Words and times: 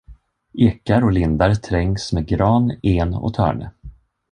Ekar 0.53 1.03
och 1.03 1.11
lindar 1.11 1.55
trängas 1.55 2.13
med 2.13 2.27
gran, 2.27 2.79
en 2.83 3.13
och 3.13 3.33
törne. 3.33 3.71